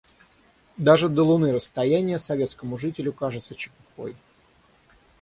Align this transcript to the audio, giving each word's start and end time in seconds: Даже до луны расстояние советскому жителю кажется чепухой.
Даже 0.77 1.09
до 1.09 1.21
луны 1.23 1.51
расстояние 1.53 2.17
советскому 2.17 2.75
жителю 2.75 3.13
кажется 3.13 3.53
чепухой. 3.53 4.15